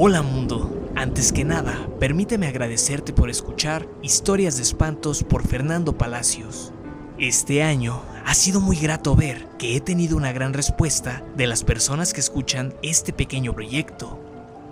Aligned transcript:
Hola 0.00 0.22
mundo, 0.22 0.92
antes 0.94 1.32
que 1.32 1.44
nada, 1.44 1.88
permíteme 1.98 2.46
agradecerte 2.46 3.12
por 3.12 3.30
escuchar 3.30 3.88
Historias 4.00 4.56
de 4.56 4.62
Espantos 4.62 5.24
por 5.24 5.44
Fernando 5.44 5.98
Palacios. 5.98 6.72
Este 7.18 7.64
año 7.64 8.00
ha 8.24 8.32
sido 8.34 8.60
muy 8.60 8.76
grato 8.76 9.16
ver 9.16 9.48
que 9.58 9.74
he 9.74 9.80
tenido 9.80 10.16
una 10.16 10.30
gran 10.30 10.54
respuesta 10.54 11.24
de 11.36 11.48
las 11.48 11.64
personas 11.64 12.12
que 12.12 12.20
escuchan 12.20 12.74
este 12.80 13.12
pequeño 13.12 13.52
proyecto. 13.52 14.20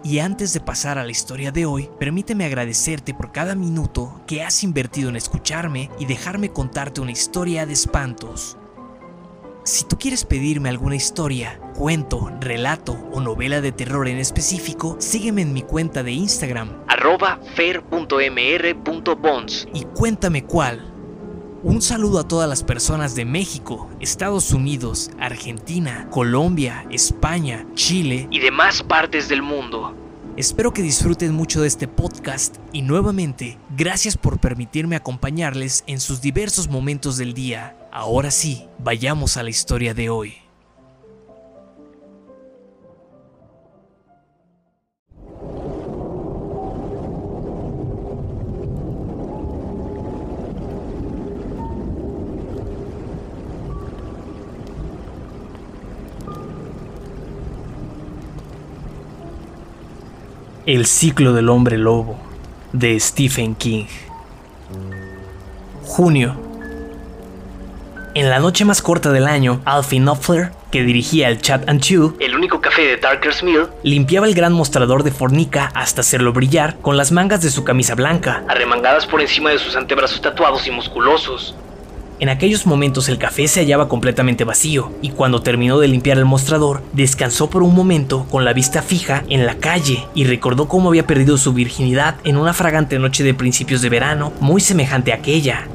Y 0.05 0.21
antes 0.21 0.53
de 0.53 0.61
pasar 0.61 0.97
a 0.97 1.03
la 1.03 1.11
historia 1.11 1.51
de 1.51 1.67
hoy, 1.67 1.91
permíteme 1.99 2.45
agradecerte 2.45 3.13
por 3.13 3.33
cada 3.33 3.57
minuto 3.57 4.21
que 4.29 4.45
has 4.45 4.63
invertido 4.63 5.09
en 5.09 5.17
escucharme 5.17 5.91
y 5.99 6.07
dejarme 6.07 6.53
contarte 6.53 7.01
una 7.01 7.11
historia 7.11 7.67
de 7.67 7.73
espantos. 7.73 8.57
Si 9.67 9.85
tú 9.85 9.99
quieres 9.99 10.25
pedirme 10.25 10.69
alguna 10.69 10.95
historia, 10.95 11.59
cuento, 11.75 12.31
relato 12.39 12.93
o 13.11 13.21
novela 13.21 13.61
de 13.61 13.73
terror 13.73 14.07
en 14.07 14.19
específico, 14.19 14.95
sígueme 15.01 15.43
en 15.43 15.53
mi 15.53 15.63
cuenta 15.63 16.05
de 16.05 16.13
Instagram, 16.13 16.85
arroba 16.87 17.41
y 19.75 19.83
cuéntame 19.87 20.45
cuál. 20.45 20.93
Un 21.65 21.83
saludo 21.83 22.21
a 22.21 22.29
todas 22.29 22.49
las 22.49 22.63
personas 22.63 23.17
de 23.17 23.25
México, 23.25 23.91
Estados 23.99 24.53
Unidos, 24.53 25.11
Argentina, 25.19 26.07
Colombia, 26.11 26.87
España, 26.93 27.67
Chile 27.75 28.29
y 28.31 28.39
demás 28.39 28.85
partes 28.85 29.29
del 29.29 29.43
mundo. 29.43 29.97
Espero 30.37 30.75
que 30.75 30.83
disfruten 30.83 31.33
mucho 31.33 31.63
de 31.63 31.69
este 31.69 31.89
podcast 31.89 32.57
y 32.71 32.83
nuevamente, 32.83 33.59
gracias 33.75 34.19
por 34.19 34.39
permitirme 34.39 34.95
acompañarles 34.95 35.83
en 35.87 35.99
sus 35.99 36.21
diversos 36.21 36.69
momentos 36.69 37.17
del 37.17 37.33
día. 37.33 37.75
Ahora 37.91 38.31
sí, 38.31 38.67
vayamos 38.79 39.39
a 39.39 39.43
la 39.43 39.49
historia 39.49 39.95
de 39.95 40.11
hoy. 40.11 40.46
El 60.67 60.87
ciclo 60.87 61.33
del 61.33 61.49
hombre 61.49 61.79
lobo 61.79 62.19
de 62.73 62.99
Stephen 62.99 63.55
King. 63.55 63.87
Junio 65.85 66.47
en 68.17 68.31
la 68.31 68.39
noche 68.39 68.65
más 68.65 68.81
corta 68.81 69.13
del 69.13 69.27
año, 69.27 69.61
Alfie 69.67 70.01
Knopfler, 70.01 70.51
que 70.73 70.83
dirigía 70.85 71.29
el 71.29 71.39
Chat 71.43 71.69
and 71.69 71.83
Chew, 71.83 72.17
el 72.19 72.35
único 72.35 72.63
café 72.63 72.81
de 72.81 72.97
Darker's 72.97 73.43
Mill, 73.43 73.67
limpiaba 73.83 74.27
el 74.27 74.35
gran 74.35 74.55
mostrador 74.55 75.03
de 75.03 75.11
fornica 75.11 75.71
hasta 75.75 76.01
hacerlo 76.01 76.33
brillar 76.33 76.79
con 76.81 76.97
las 76.97 77.13
mangas 77.13 77.43
de 77.43 77.51
su 77.51 77.63
camisa 77.63 77.95
blanca, 77.95 78.43
arremangadas 78.49 79.07
por 79.07 79.21
encima 79.21 79.51
de 79.51 79.59
sus 79.59 79.77
antebrazos 79.77 80.23
tatuados 80.23 80.67
y 80.67 80.71
musculosos. 80.71 81.55
En 82.19 82.31
aquellos 82.31 82.65
momentos 82.65 83.11
el 83.11 83.19
café 83.19 83.47
se 83.47 83.61
hallaba 83.61 83.89
completamente 83.89 84.45
vacío 84.45 84.91
y 85.03 85.11
cuando 85.11 85.43
terminó 85.43 85.79
de 85.79 85.89
limpiar 85.89 86.17
el 86.17 86.25
mostrador, 86.25 86.83
descansó 86.95 87.51
por 87.51 87.63
un 87.63 87.75
momento 87.75 88.27
con 88.31 88.47
la 88.47 88.55
vista 88.55 88.81
fija 88.81 89.25
en 89.29 89.45
la 89.45 89.57
calle 89.57 90.07
y 90.15 90.25
recordó 90.25 90.67
cómo 90.67 90.89
había 90.89 91.07
perdido 91.07 91.37
su 91.37 91.53
virginidad 91.53 92.17
en 92.25 92.39
una 92.39 92.55
fragante 92.55 92.99
noche 92.99 93.23
de 93.23 93.35
principios 93.35 93.83
de 93.83 93.91
verano 93.91 94.33
muy 94.41 94.63
semejante 94.63 95.13
a 95.13 95.17
aquella. 95.17 95.69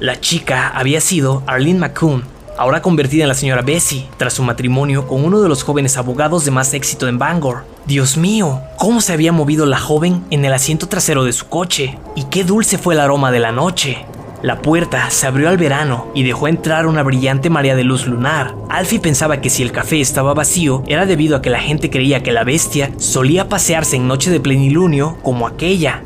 La 0.00 0.20
chica 0.20 0.72
había 0.74 1.00
sido 1.00 1.44
Arlene 1.46 1.78
McCoon, 1.78 2.24
ahora 2.58 2.82
convertida 2.82 3.22
en 3.22 3.28
la 3.28 3.34
señora 3.34 3.62
Bessie, 3.62 4.08
tras 4.16 4.34
su 4.34 4.42
matrimonio 4.42 5.06
con 5.06 5.24
uno 5.24 5.40
de 5.40 5.48
los 5.48 5.62
jóvenes 5.62 5.96
abogados 5.96 6.44
de 6.44 6.50
más 6.50 6.74
éxito 6.74 7.06
en 7.06 7.18
Bangor. 7.18 7.64
Dios 7.86 8.16
mío, 8.16 8.60
cómo 8.78 9.00
se 9.00 9.12
había 9.12 9.30
movido 9.30 9.64
la 9.64 9.78
joven 9.78 10.24
en 10.30 10.44
el 10.44 10.52
asiento 10.52 10.88
trasero 10.88 11.22
de 11.22 11.32
su 11.32 11.46
coche, 11.46 11.98
y 12.16 12.24
qué 12.24 12.42
dulce 12.42 12.78
fue 12.78 12.94
el 12.94 13.00
aroma 13.00 13.30
de 13.30 13.40
la 13.40 13.52
noche. 13.52 14.04
La 14.44 14.60
puerta 14.60 15.08
se 15.08 15.26
abrió 15.26 15.48
al 15.48 15.56
verano 15.56 16.08
y 16.14 16.22
dejó 16.22 16.48
entrar 16.48 16.86
una 16.86 17.02
brillante 17.02 17.48
marea 17.48 17.74
de 17.74 17.82
luz 17.82 18.06
lunar. 18.06 18.54
Alfie 18.68 19.00
pensaba 19.00 19.40
que 19.40 19.48
si 19.48 19.62
el 19.62 19.72
café 19.72 20.02
estaba 20.02 20.34
vacío 20.34 20.82
era 20.86 21.06
debido 21.06 21.34
a 21.34 21.40
que 21.40 21.48
la 21.48 21.60
gente 21.60 21.88
creía 21.88 22.22
que 22.22 22.30
la 22.30 22.44
bestia 22.44 22.92
solía 22.98 23.48
pasearse 23.48 23.96
en 23.96 24.06
noche 24.06 24.30
de 24.30 24.40
plenilunio 24.40 25.16
como 25.22 25.46
aquella. 25.46 26.02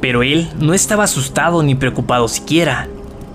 Pero 0.00 0.22
él 0.22 0.50
no 0.58 0.72
estaba 0.72 1.04
asustado 1.04 1.62
ni 1.62 1.74
preocupado 1.74 2.28
siquiera. 2.28 2.88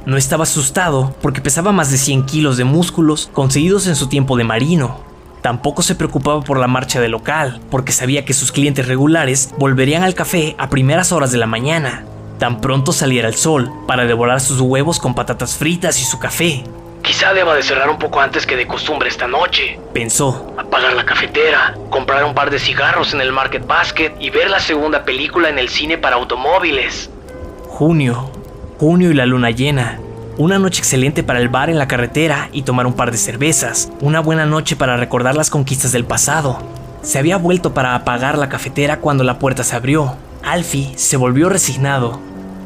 No 0.08 0.18
estaba 0.18 0.42
asustado 0.42 1.16
porque 1.22 1.40
pesaba 1.40 1.72
más 1.72 1.92
de 1.92 2.00
100 2.00 2.26
kilos 2.26 2.58
de 2.58 2.64
músculos 2.64 3.30
conseguidos 3.32 3.86
en 3.86 3.96
su 3.96 4.08
tiempo 4.08 4.38
de 4.38 4.44
marino. 4.44 5.02
Tampoco 5.44 5.84
se 5.84 5.94
preocupaba 5.94 6.42
por 6.42 6.58
la 6.58 6.68
marcha 6.68 7.00
del 7.00 7.12
local, 7.12 7.62
porque 7.70 7.92
sabía 7.92 8.26
que 8.26 8.34
sus 8.34 8.52
clientes 8.52 8.88
regulares 8.88 9.54
volverían 9.60 10.02
al 10.02 10.16
café 10.16 10.56
a 10.58 10.68
primeras 10.72 11.12
horas 11.12 11.32
de 11.32 11.38
la 11.38 11.46
mañana, 11.46 12.06
tan 12.38 12.62
pronto 12.62 12.92
saliera 12.92 13.28
el 13.28 13.36
sol, 13.36 13.72
para 13.88 14.06
devorar 14.06 14.40
sus 14.40 14.60
huevos 14.62 15.00
con 15.00 15.16
patatas 15.16 15.56
fritas 15.56 16.00
y 16.00 16.04
su 16.04 16.20
café. 16.20 16.64
Quizá 17.02 17.34
deba 17.34 17.56
de 17.56 17.64
cerrar 17.64 17.90
un 17.90 17.98
poco 17.98 18.20
antes 18.20 18.46
que 18.46 18.56
de 18.56 18.68
costumbre 18.68 19.10
esta 19.10 19.28
noche, 19.28 19.80
pensó. 19.94 20.54
Apagar 20.58 20.94
la 20.94 21.06
cafetera, 21.06 21.76
comprar 21.90 22.24
un 22.26 22.34
par 22.34 22.50
de 22.50 22.60
cigarros 22.60 23.14
en 23.14 23.22
el 23.22 23.32
Market 23.32 23.66
Basket 23.66 24.14
y 24.20 24.30
ver 24.30 24.50
la 24.50 24.60
segunda 24.60 25.06
película 25.06 25.50
en 25.50 25.58
el 25.58 25.70
cine 25.70 25.98
para 25.98 26.18
automóviles. 26.18 27.10
Junio, 27.70 28.30
Junio 28.80 29.10
y 29.10 29.14
la 29.16 29.26
luna 29.26 29.52
llena. 29.52 30.00
Una 30.38 30.60
noche 30.60 30.80
excelente 30.80 31.24
para 31.24 31.40
el 31.40 31.50
bar 31.50 31.72
en 31.72 31.80
la 31.80 31.88
carretera 31.88 32.50
y 32.52 32.62
tomar 32.62 32.86
un 32.86 32.94
par 32.94 33.12
de 33.12 33.18
cervezas. 33.18 33.90
Una 34.02 34.20
buena 34.20 34.46
noche 34.46 34.76
para 34.76 34.98
recordar 34.98 35.36
las 35.36 35.50
conquistas 35.50 35.92
del 35.92 36.06
pasado. 36.06 36.60
Se 37.02 37.18
había 37.18 37.38
vuelto 37.38 37.74
para 37.74 37.96
apagar 37.96 38.38
la 38.38 38.50
cafetera 38.50 39.00
cuando 39.00 39.24
la 39.24 39.40
puerta 39.40 39.64
se 39.64 39.76
abrió. 39.76 40.16
Alfie 40.44 40.92
se 40.96 41.18
volvió 41.18 41.50
resignado. 41.50 42.20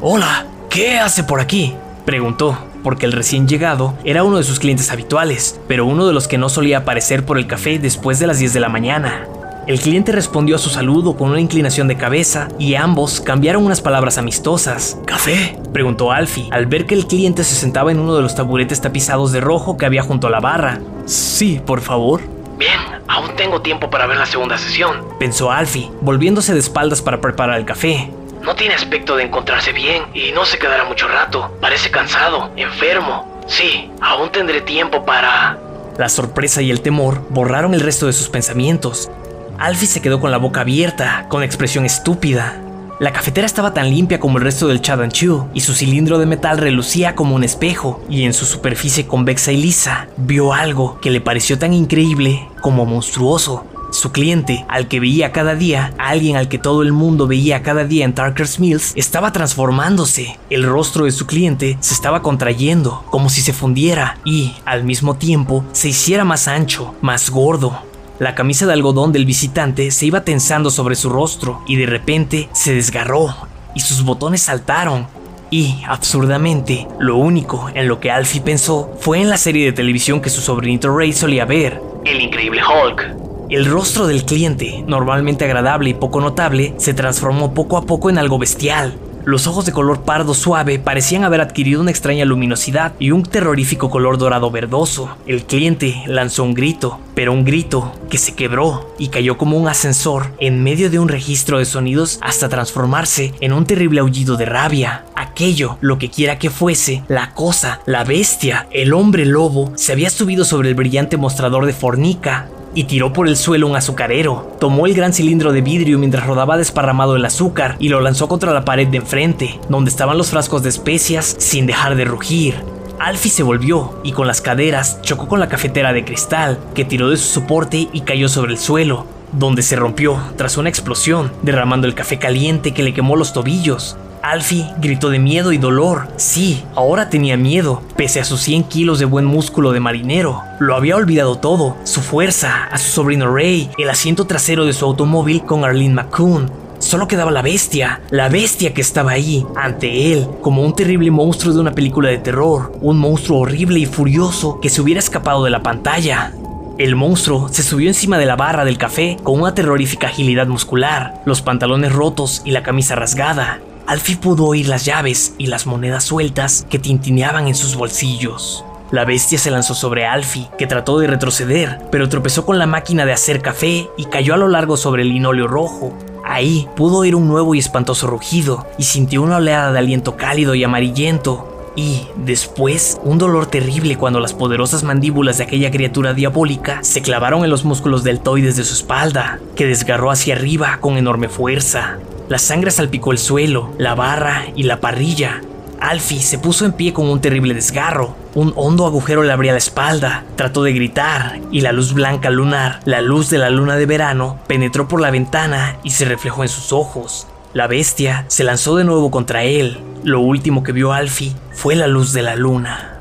Hola, 0.03 0.47
¿qué 0.71 0.97
hace 0.97 1.23
por 1.23 1.39
aquí? 1.39 1.75
Preguntó, 2.05 2.57
porque 2.83 3.05
el 3.05 3.11
recién 3.11 3.47
llegado 3.47 3.93
era 4.03 4.23
uno 4.23 4.37
de 4.37 4.43
sus 4.43 4.59
clientes 4.59 4.89
habituales, 4.91 5.61
pero 5.67 5.85
uno 5.85 6.07
de 6.07 6.13
los 6.13 6.27
que 6.27 6.39
no 6.39 6.49
solía 6.49 6.79
aparecer 6.79 7.23
por 7.23 7.37
el 7.37 7.45
café 7.45 7.77
después 7.77 8.17
de 8.17 8.25
las 8.25 8.39
10 8.39 8.51
de 8.53 8.59
la 8.59 8.69
mañana. 8.69 9.27
El 9.67 9.79
cliente 9.79 10.11
respondió 10.11 10.55
a 10.55 10.57
su 10.57 10.71
saludo 10.71 11.15
con 11.15 11.29
una 11.29 11.39
inclinación 11.39 11.87
de 11.87 11.97
cabeza 11.97 12.47
y 12.57 12.73
ambos 12.73 13.21
cambiaron 13.21 13.63
unas 13.63 13.79
palabras 13.79 14.17
amistosas. 14.17 14.97
¿Café? 15.05 15.59
preguntó 15.71 16.11
Alfie, 16.11 16.49
al 16.49 16.65
ver 16.65 16.87
que 16.87 16.95
el 16.95 17.05
cliente 17.05 17.43
se 17.43 17.53
sentaba 17.53 17.91
en 17.91 17.99
uno 17.99 18.15
de 18.15 18.23
los 18.23 18.33
taburetes 18.33 18.81
tapizados 18.81 19.31
de 19.31 19.39
rojo 19.39 19.77
que 19.77 19.85
había 19.85 20.01
junto 20.01 20.25
a 20.25 20.31
la 20.31 20.39
barra. 20.39 20.79
Sí, 21.05 21.61
por 21.63 21.79
favor. 21.79 22.21
Bien, 22.57 22.79
aún 23.07 23.35
tengo 23.35 23.61
tiempo 23.61 23.91
para 23.91 24.07
ver 24.07 24.17
la 24.17 24.25
segunda 24.25 24.57
sesión, 24.57 24.97
pensó 25.19 25.51
Alfie, 25.51 25.91
volviéndose 26.01 26.53
de 26.53 26.59
espaldas 26.59 27.03
para 27.03 27.21
preparar 27.21 27.59
el 27.59 27.65
café. 27.65 28.11
No 28.43 28.55
tiene 28.55 28.73
aspecto 28.73 29.15
de 29.15 29.23
encontrarse 29.23 29.71
bien 29.71 30.03
y 30.13 30.31
no 30.31 30.45
se 30.45 30.57
quedará 30.57 30.83
mucho 30.85 31.07
rato. 31.07 31.55
Parece 31.61 31.91
cansado, 31.91 32.51
enfermo. 32.55 33.41
Sí, 33.47 33.91
aún 34.01 34.31
tendré 34.31 34.61
tiempo 34.61 35.05
para... 35.05 35.59
La 35.97 36.09
sorpresa 36.09 36.61
y 36.61 36.71
el 36.71 36.81
temor 36.81 37.21
borraron 37.29 37.73
el 37.73 37.81
resto 37.81 38.07
de 38.07 38.13
sus 38.13 38.29
pensamientos. 38.29 39.11
Alfie 39.59 39.87
se 39.87 40.01
quedó 40.01 40.19
con 40.19 40.31
la 40.31 40.37
boca 40.37 40.61
abierta, 40.61 41.27
con 41.29 41.43
expresión 41.43 41.85
estúpida. 41.85 42.59
La 42.99 43.13
cafetera 43.13 43.45
estaba 43.45 43.73
tan 43.73 43.89
limpia 43.89 44.19
como 44.19 44.37
el 44.37 44.43
resto 44.43 44.67
del 44.67 44.81
Chad 44.81 45.07
Chu, 45.09 45.47
y 45.53 45.61
su 45.61 45.73
cilindro 45.73 46.17
de 46.17 46.25
metal 46.25 46.57
relucía 46.57 47.15
como 47.15 47.35
un 47.35 47.43
espejo, 47.43 48.03
y 48.09 48.25
en 48.25 48.33
su 48.33 48.45
superficie 48.45 49.07
convexa 49.07 49.51
y 49.51 49.57
lisa 49.57 50.07
vio 50.17 50.53
algo 50.53 50.99
que 50.99 51.11
le 51.11 51.21
pareció 51.21 51.59
tan 51.59 51.73
increíble 51.73 52.47
como 52.61 52.85
monstruoso. 52.85 53.65
Su 53.91 54.11
cliente, 54.11 54.65
al 54.69 54.87
que 54.87 54.99
veía 54.99 55.31
cada 55.31 55.53
día, 55.53 55.93
alguien 55.97 56.37
al 56.37 56.47
que 56.47 56.57
todo 56.57 56.81
el 56.81 56.93
mundo 56.93 57.27
veía 57.27 57.61
cada 57.61 57.83
día 57.83 58.05
en 58.05 58.13
Tarker's 58.13 58.59
Mills, 58.59 58.93
estaba 58.95 59.31
transformándose. 59.31 60.39
El 60.49 60.63
rostro 60.63 61.05
de 61.05 61.11
su 61.11 61.27
cliente 61.27 61.77
se 61.81 61.93
estaba 61.93 62.21
contrayendo, 62.21 63.03
como 63.11 63.29
si 63.29 63.41
se 63.41 63.53
fundiera, 63.53 64.17
y, 64.25 64.55
al 64.65 64.83
mismo 64.83 65.15
tiempo, 65.15 65.63
se 65.73 65.89
hiciera 65.89 66.23
más 66.23 66.47
ancho, 66.47 66.95
más 67.01 67.29
gordo, 67.29 67.79
la 68.21 68.35
camisa 68.35 68.67
de 68.67 68.73
algodón 68.73 69.11
del 69.11 69.25
visitante 69.25 69.89
se 69.89 70.05
iba 70.05 70.23
tensando 70.23 70.69
sobre 70.69 70.93
su 70.93 71.09
rostro 71.09 71.63
y 71.65 71.75
de 71.75 71.87
repente 71.87 72.49
se 72.53 72.71
desgarró 72.71 73.35
y 73.73 73.79
sus 73.79 74.03
botones 74.03 74.43
saltaron. 74.43 75.07
Y, 75.49 75.81
absurdamente, 75.87 76.87
lo 76.99 77.17
único 77.17 77.71
en 77.73 77.87
lo 77.87 77.99
que 77.99 78.11
Alfie 78.11 78.41
pensó 78.41 78.95
fue 78.99 79.19
en 79.21 79.29
la 79.29 79.37
serie 79.37 79.65
de 79.65 79.71
televisión 79.71 80.21
que 80.21 80.29
su 80.29 80.39
sobrinito 80.39 80.95
Ray 80.95 81.13
solía 81.13 81.45
ver, 81.45 81.81
El 82.05 82.21
Increíble 82.21 82.61
Hulk. 82.63 83.20
El 83.51 83.65
rostro 83.65 84.07
del 84.07 84.23
cliente, 84.23 84.81
normalmente 84.87 85.43
agradable 85.43 85.89
y 85.89 85.93
poco 85.93 86.21
notable, 86.21 86.73
se 86.77 86.93
transformó 86.93 87.53
poco 87.53 87.75
a 87.75 87.85
poco 87.85 88.09
en 88.09 88.17
algo 88.17 88.39
bestial. 88.39 88.97
Los 89.25 89.45
ojos 89.45 89.65
de 89.65 89.73
color 89.73 90.03
pardo 90.03 90.33
suave 90.33 90.79
parecían 90.79 91.25
haber 91.25 91.41
adquirido 91.41 91.81
una 91.81 91.91
extraña 91.91 92.23
luminosidad 92.23 92.93
y 92.97 93.11
un 93.11 93.23
terrorífico 93.23 93.89
color 93.89 94.17
dorado 94.17 94.51
verdoso. 94.51 95.17
El 95.27 95.43
cliente 95.43 96.01
lanzó 96.07 96.45
un 96.45 96.53
grito, 96.53 97.01
pero 97.13 97.33
un 97.33 97.43
grito 97.43 97.91
que 98.09 98.17
se 98.17 98.35
quebró 98.35 98.95
y 98.97 99.09
cayó 99.09 99.37
como 99.37 99.57
un 99.57 99.67
ascensor 99.67 100.31
en 100.39 100.63
medio 100.63 100.89
de 100.89 100.99
un 100.99 101.09
registro 101.09 101.59
de 101.59 101.65
sonidos 101.65 102.19
hasta 102.21 102.47
transformarse 102.47 103.33
en 103.41 103.51
un 103.51 103.65
terrible 103.65 103.99
aullido 103.99 104.37
de 104.37 104.45
rabia. 104.45 105.03
Aquello, 105.13 105.77
lo 105.81 105.97
que 105.97 106.09
quiera 106.09 106.39
que 106.39 106.51
fuese, 106.51 107.03
la 107.09 107.33
cosa, 107.33 107.81
la 107.85 108.05
bestia, 108.05 108.69
el 108.71 108.93
hombre 108.93 109.25
lobo, 109.25 109.73
se 109.75 109.91
había 109.91 110.09
subido 110.09 110.45
sobre 110.45 110.69
el 110.69 110.75
brillante 110.75 111.17
mostrador 111.17 111.65
de 111.65 111.73
fornica 111.73 112.47
y 112.73 112.85
tiró 112.85 113.13
por 113.13 113.27
el 113.27 113.37
suelo 113.37 113.67
un 113.67 113.75
azucarero. 113.75 114.55
Tomó 114.59 114.85
el 114.85 114.93
gran 114.93 115.13
cilindro 115.13 115.51
de 115.51 115.61
vidrio 115.61 115.99
mientras 115.99 116.25
rodaba 116.25 116.57
desparramado 116.57 117.15
el 117.15 117.25
azúcar 117.25 117.75
y 117.79 117.89
lo 117.89 118.01
lanzó 118.01 118.27
contra 118.27 118.53
la 118.53 118.65
pared 118.65 118.87
de 118.87 118.97
enfrente, 118.97 119.59
donde 119.69 119.89
estaban 119.89 120.17
los 120.17 120.29
frascos 120.29 120.63
de 120.63 120.69
especias 120.69 121.35
sin 121.39 121.65
dejar 121.65 121.95
de 121.95 122.05
rugir. 122.05 122.55
Alfie 122.99 123.31
se 123.31 123.43
volvió 123.43 123.99
y 124.03 124.11
con 124.11 124.27
las 124.27 124.41
caderas 124.41 125.01
chocó 125.01 125.27
con 125.27 125.39
la 125.39 125.49
cafetera 125.49 125.91
de 125.91 126.05
cristal, 126.05 126.59
que 126.75 126.85
tiró 126.85 127.09
de 127.09 127.17
su 127.17 127.27
soporte 127.33 127.89
y 127.91 128.01
cayó 128.01 128.29
sobre 128.29 128.51
el 128.51 128.59
suelo, 128.59 129.07
donde 129.31 129.63
se 129.63 129.75
rompió 129.75 130.21
tras 130.37 130.57
una 130.57 130.69
explosión, 130.69 131.31
derramando 131.41 131.87
el 131.87 131.95
café 131.95 132.19
caliente 132.19 132.73
que 132.73 132.83
le 132.83 132.93
quemó 132.93 133.15
los 133.15 133.33
tobillos. 133.33 133.97
Alfie 134.23 134.71
gritó 134.79 135.09
de 135.09 135.19
miedo 135.19 135.51
y 135.51 135.57
dolor. 135.57 136.07
Sí, 136.17 136.63
ahora 136.75 137.09
tenía 137.09 137.37
miedo, 137.37 137.81
pese 137.95 138.19
a 138.19 138.25
sus 138.25 138.41
100 138.41 138.65
kilos 138.65 138.99
de 138.99 139.05
buen 139.05 139.25
músculo 139.25 139.71
de 139.71 139.79
marinero. 139.79 140.43
Lo 140.59 140.75
había 140.75 140.95
olvidado 140.95 141.37
todo, 141.37 141.77
su 141.83 142.01
fuerza, 142.01 142.65
a 142.71 142.77
su 142.77 142.91
sobrino 142.91 143.33
Ray, 143.33 143.69
el 143.77 143.89
asiento 143.89 144.25
trasero 144.25 144.65
de 144.65 144.73
su 144.73 144.85
automóvil 144.85 145.43
con 145.43 145.63
Arlene 145.63 145.95
McCoon. 145.95 146.51
Solo 146.77 147.07
quedaba 147.07 147.31
la 147.31 147.41
bestia, 147.41 148.01
la 148.09 148.29
bestia 148.29 148.73
que 148.73 148.81
estaba 148.81 149.11
ahí, 149.11 149.45
ante 149.55 150.13
él, 150.13 150.27
como 150.41 150.63
un 150.63 150.75
terrible 150.75 151.11
monstruo 151.11 151.53
de 151.53 151.59
una 151.59 151.73
película 151.73 152.09
de 152.09 152.17
terror, 152.17 152.73
un 152.81 152.97
monstruo 152.97 153.39
horrible 153.39 153.79
y 153.79 153.85
furioso 153.85 154.59
que 154.59 154.69
se 154.69 154.81
hubiera 154.81 154.99
escapado 154.99 155.43
de 155.43 155.51
la 155.51 155.61
pantalla. 155.63 156.33
El 156.77 156.95
monstruo 156.95 157.49
se 157.49 157.61
subió 157.61 157.87
encima 157.87 158.17
de 158.17 158.25
la 158.25 158.35
barra 158.35 158.65
del 158.65 158.79
café 158.79 159.17
con 159.21 159.39
una 159.39 159.53
terrorífica 159.53 160.07
agilidad 160.07 160.47
muscular, 160.47 161.21
los 161.25 161.43
pantalones 161.43 161.91
rotos 161.91 162.41
y 162.45 162.51
la 162.51 162.63
camisa 162.63 162.95
rasgada. 162.95 163.59
Alfie 163.91 164.15
pudo 164.15 164.45
oír 164.45 164.69
las 164.69 164.85
llaves 164.85 165.35
y 165.37 165.47
las 165.47 165.67
monedas 165.67 166.05
sueltas 166.05 166.65
que 166.69 166.79
tintineaban 166.79 167.49
en 167.49 167.55
sus 167.55 167.75
bolsillos. 167.75 168.63
La 168.89 169.03
bestia 169.03 169.37
se 169.37 169.51
lanzó 169.51 169.75
sobre 169.75 170.05
Alfie, 170.05 170.47
que 170.57 170.65
trató 170.65 170.97
de 170.97 171.07
retroceder, 171.07 171.77
pero 171.91 172.07
tropezó 172.07 172.45
con 172.45 172.57
la 172.57 172.67
máquina 172.67 173.05
de 173.05 173.11
hacer 173.11 173.41
café 173.41 173.89
y 173.97 174.05
cayó 174.05 174.33
a 174.33 174.37
lo 174.37 174.47
largo 174.47 174.77
sobre 174.77 175.01
el 175.01 175.09
linóleo 175.09 175.45
rojo. 175.45 175.93
Ahí 176.23 176.69
pudo 176.77 176.99
oír 176.99 177.15
un 177.15 177.27
nuevo 177.27 177.53
y 177.53 177.59
espantoso 177.59 178.07
rugido 178.07 178.65
y 178.77 178.83
sintió 178.83 179.23
una 179.23 179.35
oleada 179.35 179.73
de 179.73 179.79
aliento 179.79 180.15
cálido 180.15 180.55
y 180.55 180.63
amarillento. 180.63 181.73
Y, 181.75 182.07
después, 182.15 182.97
un 183.03 183.17
dolor 183.17 183.47
terrible 183.47 183.97
cuando 183.97 184.21
las 184.21 184.33
poderosas 184.33 184.83
mandíbulas 184.83 185.37
de 185.37 185.43
aquella 185.43 185.69
criatura 185.69 186.13
diabólica 186.13 186.79
se 186.81 187.01
clavaron 187.01 187.43
en 187.43 187.49
los 187.49 187.65
músculos 187.65 188.05
deltoides 188.05 188.55
de 188.55 188.63
su 188.63 188.73
espalda, 188.73 189.39
que 189.57 189.65
desgarró 189.65 190.11
hacia 190.11 190.35
arriba 190.35 190.77
con 190.79 190.95
enorme 190.95 191.27
fuerza. 191.27 191.97
La 192.31 192.37
sangre 192.37 192.71
salpicó 192.71 193.11
el 193.11 193.17
suelo, 193.17 193.73
la 193.77 193.93
barra 193.93 194.45
y 194.55 194.63
la 194.63 194.79
parrilla. 194.79 195.41
Alfie 195.81 196.21
se 196.21 196.39
puso 196.39 196.63
en 196.63 196.71
pie 196.71 196.93
con 196.93 197.09
un 197.09 197.19
terrible 197.19 197.53
desgarro. 197.53 198.15
Un 198.35 198.53
hondo 198.55 198.85
agujero 198.85 199.21
le 199.21 199.33
abría 199.33 199.51
la 199.51 199.57
espalda. 199.57 200.23
Trató 200.37 200.63
de 200.63 200.71
gritar 200.71 201.41
y 201.51 201.59
la 201.59 201.73
luz 201.73 201.91
blanca 201.91 202.29
lunar, 202.29 202.79
la 202.85 203.01
luz 203.01 203.29
de 203.29 203.37
la 203.37 203.49
luna 203.49 203.75
de 203.75 203.85
verano, 203.85 204.39
penetró 204.47 204.87
por 204.87 205.01
la 205.01 205.11
ventana 205.11 205.75
y 205.83 205.89
se 205.89 206.05
reflejó 206.05 206.43
en 206.43 206.47
sus 206.47 206.71
ojos. 206.71 207.27
La 207.51 207.67
bestia 207.67 208.23
se 208.29 208.45
lanzó 208.45 208.77
de 208.77 208.85
nuevo 208.85 209.11
contra 209.11 209.43
él. 209.43 209.81
Lo 210.05 210.21
último 210.21 210.63
que 210.63 210.71
vio 210.71 210.93
Alfie 210.93 211.35
fue 211.51 211.75
la 211.75 211.87
luz 211.87 212.13
de 212.13 212.21
la 212.21 212.37
luna. 212.37 212.97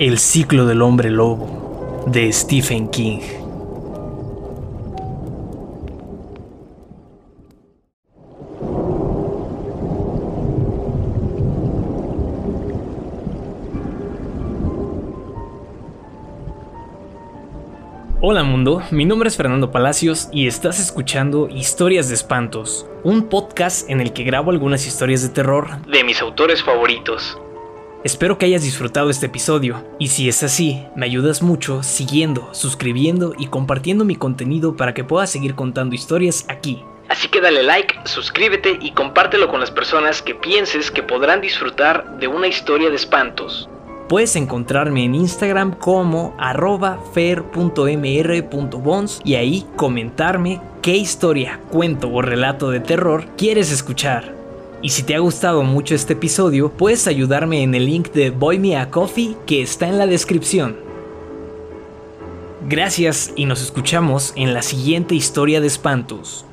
El 0.00 0.18
ciclo 0.18 0.66
del 0.66 0.82
hombre 0.82 1.10
lobo 1.10 2.02
de 2.08 2.32
Stephen 2.32 2.88
King. 2.88 3.43
Hola 18.26 18.42
mundo, 18.42 18.82
mi 18.90 19.04
nombre 19.04 19.28
es 19.28 19.36
Fernando 19.36 19.70
Palacios 19.70 20.30
y 20.32 20.46
estás 20.46 20.80
escuchando 20.80 21.46
Historias 21.50 22.08
de 22.08 22.14
Espantos, 22.14 22.86
un 23.02 23.28
podcast 23.28 23.90
en 23.90 24.00
el 24.00 24.14
que 24.14 24.24
grabo 24.24 24.50
algunas 24.50 24.86
historias 24.86 25.20
de 25.20 25.28
terror 25.28 25.68
de 25.86 26.04
mis 26.04 26.22
autores 26.22 26.62
favoritos. 26.62 27.38
Espero 28.02 28.38
que 28.38 28.46
hayas 28.46 28.62
disfrutado 28.62 29.10
este 29.10 29.26
episodio 29.26 29.84
y 29.98 30.08
si 30.08 30.26
es 30.26 30.42
así, 30.42 30.86
me 30.96 31.04
ayudas 31.04 31.42
mucho 31.42 31.82
siguiendo, 31.82 32.48
suscribiendo 32.54 33.34
y 33.36 33.48
compartiendo 33.48 34.06
mi 34.06 34.16
contenido 34.16 34.74
para 34.74 34.94
que 34.94 35.04
pueda 35.04 35.26
seguir 35.26 35.54
contando 35.54 35.94
historias 35.94 36.46
aquí. 36.48 36.82
Así 37.10 37.28
que 37.28 37.42
dale 37.42 37.62
like, 37.62 37.94
suscríbete 38.04 38.78
y 38.80 38.92
compártelo 38.92 39.48
con 39.48 39.60
las 39.60 39.70
personas 39.70 40.22
que 40.22 40.34
pienses 40.34 40.90
que 40.90 41.02
podrán 41.02 41.42
disfrutar 41.42 42.18
de 42.18 42.28
una 42.28 42.46
historia 42.46 42.88
de 42.88 42.96
espantos. 42.96 43.68
Puedes 44.08 44.36
encontrarme 44.36 45.04
en 45.04 45.14
Instagram 45.14 45.72
como 45.72 46.34
arroba 46.38 46.98
fer.mr.bons 47.14 47.62
y 49.24 49.34
ahí 49.36 49.66
comentarme 49.76 50.60
qué 50.82 50.96
historia, 50.96 51.60
cuento 51.70 52.10
o 52.10 52.20
relato 52.20 52.70
de 52.70 52.80
terror 52.80 53.24
quieres 53.38 53.72
escuchar. 53.72 54.34
Y 54.82 54.90
si 54.90 55.02
te 55.02 55.14
ha 55.14 55.20
gustado 55.20 55.62
mucho 55.62 55.94
este 55.94 56.12
episodio, 56.12 56.70
puedes 56.70 57.06
ayudarme 57.06 57.62
en 57.62 57.74
el 57.74 57.86
link 57.86 58.12
de 58.12 58.28
Boy 58.28 58.58
Me 58.58 58.76
a 58.76 58.90
Coffee 58.90 59.36
que 59.46 59.62
está 59.62 59.88
en 59.88 59.96
la 59.96 60.06
descripción. 60.06 60.76
Gracias 62.68 63.32
y 63.34 63.46
nos 63.46 63.62
escuchamos 63.62 64.34
en 64.36 64.52
la 64.52 64.60
siguiente 64.60 65.14
historia 65.14 65.62
de 65.62 65.66
espantos. 65.68 66.44